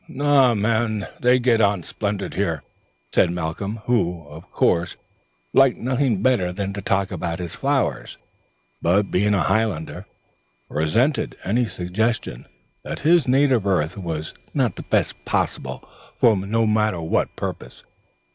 "Na 0.07 0.55
fie, 0.55 0.59
man, 0.59 1.05
they 1.19 1.37
get 1.37 1.61
on 1.61 1.83
splendid 1.83 2.33
here," 2.33 2.63
said 3.13 3.29
Malcolm. 3.29 3.81
He 3.85 4.95
liked 5.53 5.77
nothing 5.77 6.23
better 6.23 6.51
than 6.51 6.73
to 6.73 6.81
talk 6.81 7.11
about 7.11 7.37
his 7.37 7.53
flowers, 7.53 8.17
but, 8.81 9.11
being 9.11 9.35
a 9.35 9.43
Highlander, 9.43 10.07
resented 10.69 11.37
any 11.43 11.67
suggestion 11.67 12.47
that 12.81 13.01
his 13.01 13.27
native 13.27 13.67
earth 13.67 13.95
was 13.95 14.33
not 14.55 14.75
the 14.75 14.81
best 14.81 15.23
possible 15.23 15.87
for 16.19 16.35
no 16.35 16.65
matter 16.65 16.99
what 16.99 17.35
purpose. 17.35 17.83